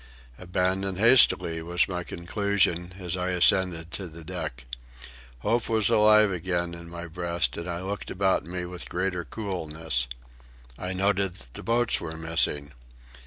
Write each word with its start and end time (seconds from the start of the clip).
Abandoned 0.39 0.97
hastily, 0.97 1.61
was 1.61 1.87
my 1.87 2.03
conclusion, 2.03 2.93
as 2.97 3.15
I 3.15 3.27
ascended 3.29 3.91
to 3.91 4.07
the 4.07 4.23
deck. 4.23 4.65
Hope 5.41 5.69
was 5.69 5.91
alive 5.91 6.31
again 6.31 6.73
in 6.73 6.89
my 6.89 7.05
breast, 7.05 7.55
and 7.55 7.69
I 7.69 7.83
looked 7.83 8.09
about 8.09 8.43
me 8.43 8.65
with 8.65 8.89
greater 8.89 9.23
coolness. 9.23 10.07
I 10.75 10.93
noted 10.93 11.35
that 11.35 11.53
the 11.53 11.61
boats 11.61 12.01
were 12.01 12.17
missing. 12.17 12.73